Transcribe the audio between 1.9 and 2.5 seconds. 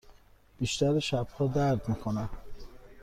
کند.